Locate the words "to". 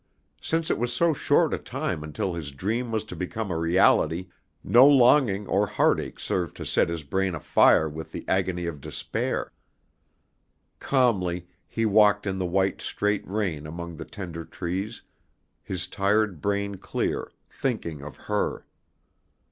3.03-3.15, 6.57-6.65